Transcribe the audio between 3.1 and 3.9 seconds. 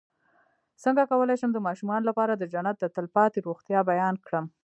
پاتې روغتیا